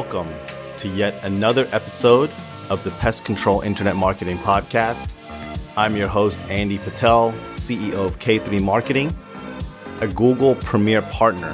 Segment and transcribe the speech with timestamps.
[0.00, 0.32] welcome
[0.78, 2.30] to yet another episode
[2.70, 5.12] of the Pest Control Internet Marketing Podcast.
[5.76, 9.14] I'm your host, Andy Patel, CEO of K3 Marketing,
[10.00, 11.52] a Google Premier partner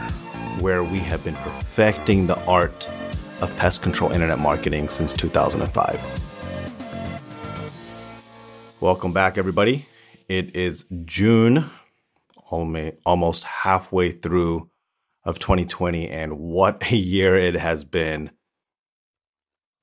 [0.61, 2.89] where we have been perfecting the art
[3.41, 6.01] of pest control internet marketing since 2005.
[8.81, 9.89] Welcome back, everybody.
[10.29, 11.69] It is June,
[12.49, 14.71] almost halfway through
[15.25, 18.31] of 2020, and what a year it has been.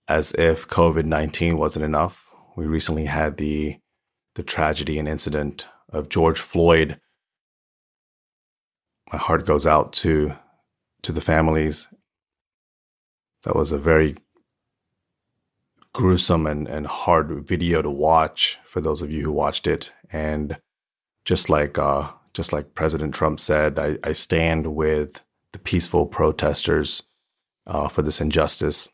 [0.08, 3.78] As if COVID 19 wasn't enough, we recently had the
[4.36, 7.00] the tragedy and incident of George Floyd.
[9.12, 10.36] My heart goes out to
[11.04, 11.88] to the families.
[13.44, 14.16] That was a very
[15.94, 19.92] gruesome and, and hard video to watch for those of you who watched it.
[20.12, 20.60] And
[21.24, 27.04] just like uh, just like President Trump said, I, I stand with the peaceful protesters
[27.68, 28.90] uh, for this injustice.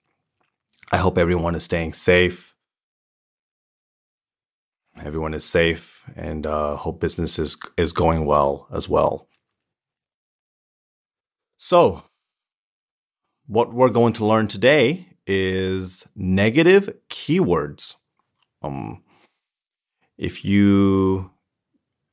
[0.91, 2.55] I hope everyone is staying safe.
[5.03, 9.27] Everyone is safe, and uh, hope business is is going well as well.
[11.55, 12.03] So,
[13.45, 17.95] what we're going to learn today is negative keywords.
[18.61, 19.03] Um,
[20.17, 21.31] if you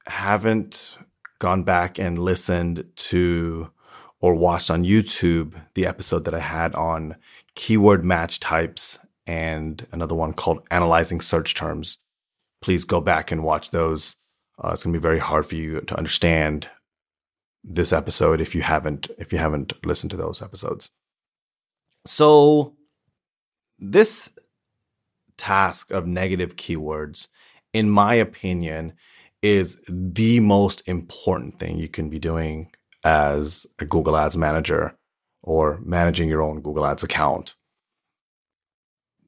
[0.06, 0.96] haven't
[1.38, 3.70] gone back and listened to
[4.20, 7.16] or watched on YouTube the episode that I had on
[7.54, 11.98] keyword match types and another one called analyzing search terms,
[12.62, 14.16] please go back and watch those.
[14.58, 16.68] Uh, it's going to be very hard for you to understand
[17.62, 20.88] this episode if you haven't if you haven't listened to those episodes.
[22.06, 22.76] So
[23.78, 24.32] this
[25.36, 27.26] task of negative keywords
[27.72, 28.94] in my opinion
[29.42, 32.70] is the most important thing you can be doing
[33.06, 34.98] as a Google Ads manager
[35.40, 37.54] or managing your own Google Ads account.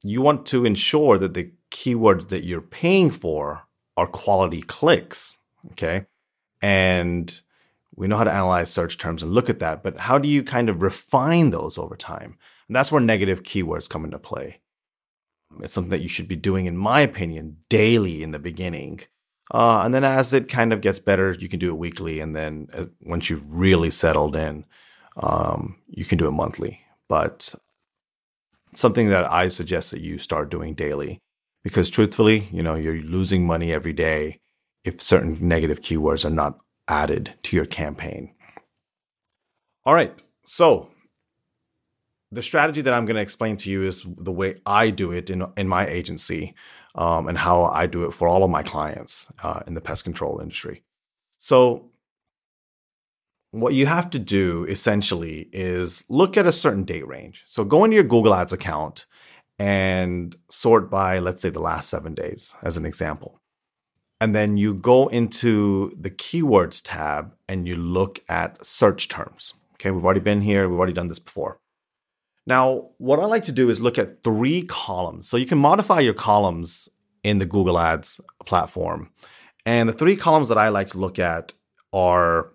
[0.03, 3.61] You want to ensure that the keywords that you're paying for
[3.95, 5.37] are quality clicks.
[5.71, 6.05] Okay.
[6.61, 7.41] And
[7.95, 10.43] we know how to analyze search terms and look at that, but how do you
[10.43, 12.37] kind of refine those over time?
[12.67, 14.59] And that's where negative keywords come into play.
[15.61, 18.99] It's something that you should be doing, in my opinion, daily in the beginning
[19.51, 22.19] uh, and then as it kind of gets better, you can do it weekly.
[22.19, 24.65] And then uh, once you've really settled in,
[25.17, 26.81] um, you can do it monthly.
[27.07, 27.55] But
[28.75, 31.19] something that I suggest that you start doing daily,
[31.63, 34.39] because truthfully, you know, you're losing money every day
[34.83, 38.33] if certain negative keywords are not added to your campaign.
[39.85, 40.13] All right.
[40.45, 40.89] So
[42.31, 45.29] the strategy that I'm going to explain to you is the way I do it
[45.29, 46.53] in, in my agency
[46.95, 50.03] um, and how I do it for all of my clients uh, in the pest
[50.03, 50.83] control industry.
[51.37, 51.85] So,
[53.51, 57.45] what you have to do essentially is look at a certain date range.
[57.47, 59.05] So, go into your Google Ads account
[59.57, 63.41] and sort by, let's say, the last seven days as an example.
[64.21, 69.53] And then you go into the keywords tab and you look at search terms.
[69.75, 71.59] Okay, we've already been here, we've already done this before.
[72.49, 75.29] Now, what I like to do is look at three columns.
[75.29, 76.89] So you can modify your columns
[77.23, 79.11] in the Google Ads platform.
[79.67, 81.53] And the three columns that I like to look at
[81.93, 82.51] are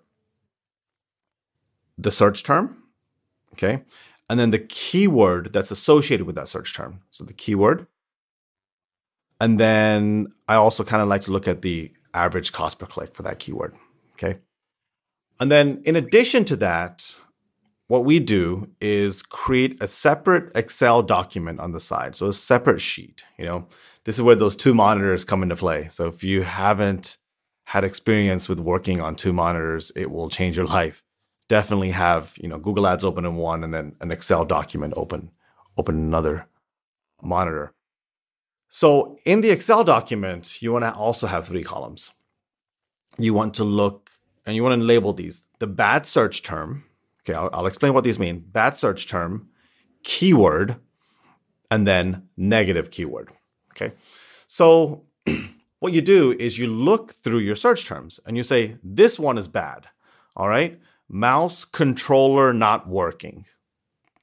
[1.97, 2.83] the search term,
[3.53, 3.83] okay?
[4.29, 6.99] And then the keyword that's associated with that search term.
[7.11, 7.87] So the keyword.
[9.39, 13.15] And then I also kind of like to look at the average cost per click
[13.15, 13.73] for that keyword,
[14.15, 14.39] okay?
[15.39, 17.15] And then in addition to that,
[17.87, 22.15] what we do is create a separate Excel document on the side.
[22.15, 23.67] So a separate sheet, you know,
[24.05, 25.87] this is where those two monitors come into play.
[25.89, 27.17] So if you haven't
[27.65, 31.03] had experience with working on two monitors, it will change your life.
[31.47, 35.31] Definitely have, you know, Google Ads open in one and then an Excel document open,
[35.77, 36.47] open another
[37.21, 37.73] monitor.
[38.69, 42.13] So in the Excel document, you want to also have three columns.
[43.17, 44.09] You want to look
[44.45, 46.83] and you want to label these the bad search term,
[47.25, 48.39] Okay, I'll, I'll explain what these mean.
[48.39, 49.49] Bad search term,
[50.03, 50.77] keyword,
[51.71, 53.29] and then negative keyword.
[53.71, 53.93] Okay.
[54.47, 55.03] So
[55.79, 59.37] what you do is you look through your search terms and you say, this one
[59.37, 59.87] is bad.
[60.37, 60.79] All right.
[61.09, 63.45] Mouse controller not working.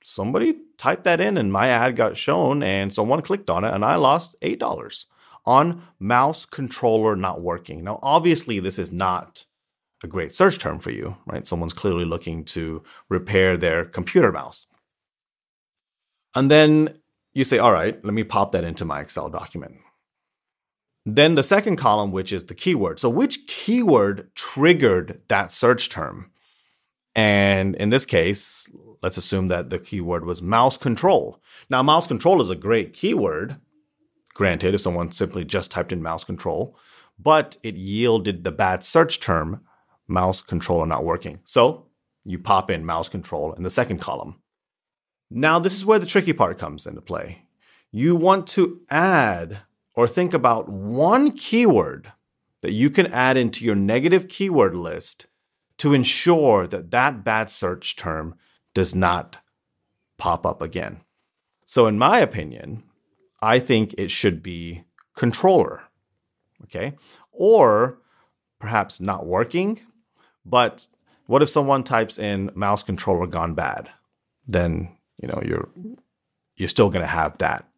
[0.02, 3.84] Somebody typed that in and my ad got shown and someone clicked on it and
[3.84, 5.04] I lost $8
[5.44, 7.84] on mouse controller not working.
[7.84, 9.46] Now, obviously, this is not
[10.04, 11.46] a great search term for you, right?
[11.46, 14.66] Someone's clearly looking to repair their computer mouse.
[16.34, 16.98] And then
[17.32, 19.76] you say, all right, let me pop that into my Excel document.
[21.04, 23.00] Then the second column, which is the keyword.
[23.00, 26.30] So, which keyword triggered that search term?
[27.14, 28.70] And in this case,
[29.02, 31.42] let's assume that the keyword was mouse control.
[31.68, 33.56] Now, mouse control is a great keyword,
[34.32, 36.76] granted, if someone simply just typed in mouse control,
[37.18, 39.60] but it yielded the bad search term
[40.12, 41.40] mouse controller not working.
[41.44, 41.86] So
[42.24, 44.36] you pop in mouse control in the second column.
[45.30, 47.46] Now, this is where the tricky part comes into play.
[47.90, 49.60] You want to add
[49.94, 52.12] or think about one keyword
[52.60, 55.26] that you can add into your negative keyword list
[55.78, 58.36] to ensure that that bad search term
[58.74, 59.38] does not
[60.18, 61.00] pop up again.
[61.66, 62.84] So, in my opinion,
[63.40, 64.84] I think it should be
[65.16, 65.82] controller.
[66.64, 66.94] Okay.
[67.32, 67.98] Or
[68.60, 69.80] perhaps not working,
[70.44, 70.86] but
[71.26, 73.90] what if someone types in mouse controller gone bad?
[74.46, 75.68] Then, you know, you're
[76.56, 77.68] you're still going to have that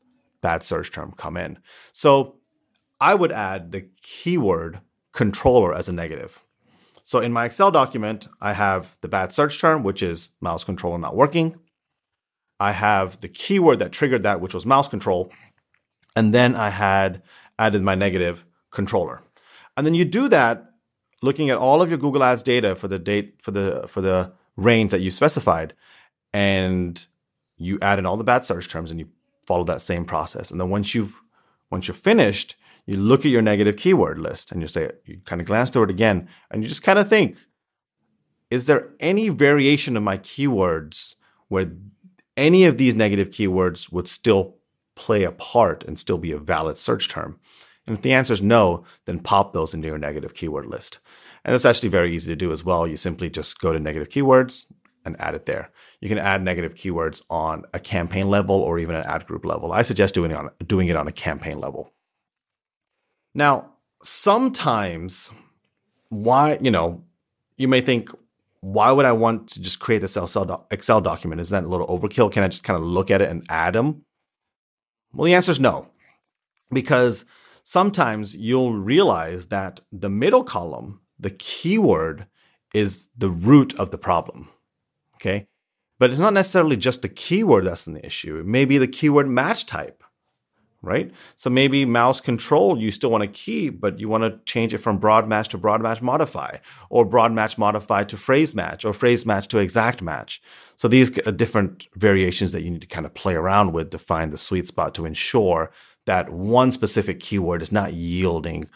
[0.40, 1.58] bad search term come in.
[1.92, 2.36] So,
[3.00, 4.80] I would add the keyword
[5.12, 6.42] controller as a negative.
[7.02, 10.98] So in my Excel document, I have the bad search term, which is mouse controller
[10.98, 11.56] not working.
[12.58, 15.30] I have the keyword that triggered that, which was mouse control.
[16.16, 17.22] And then I had
[17.58, 19.22] added my negative controller.
[19.76, 20.64] And then you do that
[21.24, 24.32] looking at all of your Google Ads data for the date for the for the
[24.56, 25.74] range that you specified,
[26.32, 27.06] and
[27.56, 29.08] you add in all the bad search terms and you
[29.46, 30.50] follow that same process.
[30.50, 31.20] And then once you've
[31.70, 32.56] once you're finished,
[32.86, 35.84] you look at your negative keyword list and you say you kind of glance through
[35.84, 37.38] it again and you just kind of think,
[38.50, 41.14] is there any variation of my keywords
[41.48, 41.72] where
[42.36, 44.56] any of these negative keywords would still
[44.94, 47.38] play a part and still be a valid search term?
[47.86, 51.00] And if the answer is no, then pop those into your negative keyword list.
[51.44, 52.86] And it's actually very easy to do as well.
[52.86, 54.66] You simply just go to negative keywords
[55.04, 55.70] and add it there.
[56.00, 59.72] You can add negative keywords on a campaign level or even an ad group level.
[59.72, 61.92] I suggest doing it on doing it on a campaign level.
[63.34, 63.72] Now,
[64.02, 65.30] sometimes
[66.08, 67.04] why, you know,
[67.58, 68.10] you may think
[68.60, 71.40] why would I want to just create this Excel document?
[71.40, 72.32] Is that a little overkill?
[72.32, 74.06] Can I just kind of look at it and add them?
[75.12, 75.88] Well, the answer is no.
[76.72, 77.26] Because
[77.64, 82.26] sometimes you'll realize that the middle column, the keyword,
[82.72, 84.48] is the root of the problem.
[85.16, 85.48] Okay.
[85.98, 88.38] But it's not necessarily just the keyword that's an issue.
[88.38, 90.02] It may be the keyword match type,
[90.82, 91.12] right?
[91.36, 94.78] So maybe mouse control you still want to keep, but you want to change it
[94.78, 96.56] from broad match to broad match modify,
[96.90, 100.42] or broad match modify to phrase match, or phrase match to exact match.
[100.76, 103.98] So these are different variations that you need to kind of play around with to
[103.98, 105.70] find the sweet spot to ensure
[106.06, 108.68] that one specific keyword is not yielding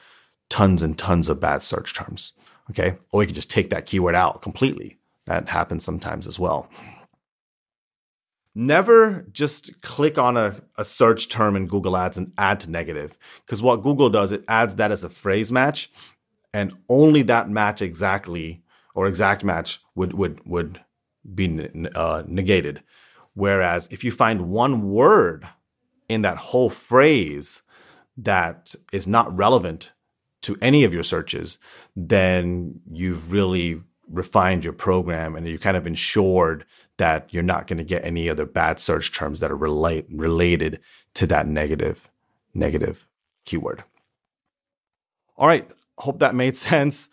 [0.48, 2.32] tons and tons of bad search terms.
[2.70, 2.96] Okay.
[3.12, 4.98] Or you can just take that keyword out completely.
[5.26, 6.68] That happens sometimes as well.
[8.54, 13.16] Never just click on a, a search term in Google Ads and add to negative.
[13.44, 15.90] Because what Google does, it adds that as a phrase match,
[16.52, 18.62] and only that match exactly
[18.94, 20.80] or exact match would would would
[21.34, 22.82] be uh, negated.
[23.34, 25.46] Whereas if you find one word
[26.08, 27.62] in that whole phrase
[28.16, 29.92] that is not relevant
[30.42, 31.58] to any of your searches,
[31.94, 36.64] then you've really refined your program and you kind of ensured
[36.96, 40.80] that you're not going to get any other bad search terms that are relate, related
[41.14, 42.10] to that negative
[42.54, 43.06] negative
[43.44, 43.84] keyword.
[45.36, 45.68] All right,
[45.98, 47.10] hope that made sense.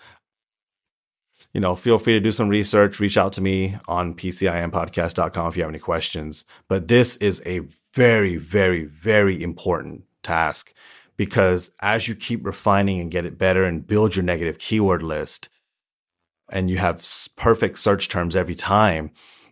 [1.55, 5.55] You know, feel free to do some research, reach out to me on pcimpodcast.com if
[5.55, 6.43] you have any questions.
[6.67, 7.61] But this is a
[7.93, 10.73] very, very, very important task
[11.15, 15.47] because as you keep refining and get it better and build your negative keyword list
[16.49, 17.07] and you have
[17.37, 19.11] perfect search terms every time,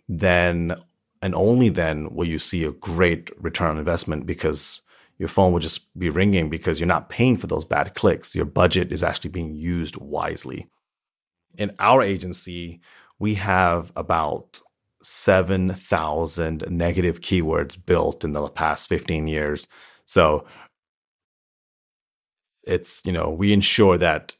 [0.09, 0.75] then
[1.21, 4.81] and only then will you see a great return on investment because
[5.17, 8.35] your phone will just be ringing because you're not paying for those bad clicks.
[8.35, 10.67] Your budget is actually being used wisely.
[11.57, 12.81] In our agency,
[13.19, 14.59] we have about
[15.01, 19.67] 7,000 negative keywords built in the past 15 years.
[20.05, 20.45] So
[22.63, 24.35] it's, you know, we ensure that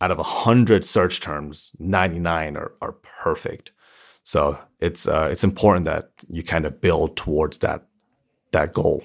[0.00, 3.72] out of 100 search terms, 99 are, are perfect.
[4.22, 7.86] So it's uh, it's important that you kind of build towards that
[8.52, 9.02] that goal.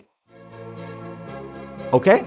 [1.94, 2.26] Okay,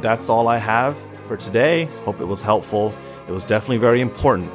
[0.00, 0.96] that's all I have
[1.26, 1.84] for today.
[2.04, 2.94] Hope it was helpful.
[3.28, 4.50] It was definitely very important.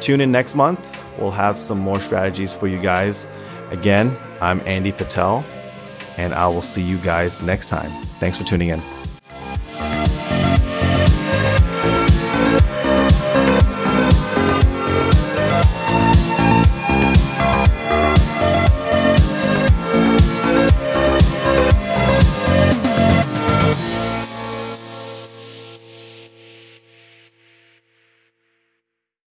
[0.00, 3.26] Tune in next month We'll have some more strategies for you guys.
[3.70, 5.44] Again, I'm Andy Patel,
[6.16, 7.90] and I will see you guys next time.
[8.18, 8.82] Thanks for tuning in.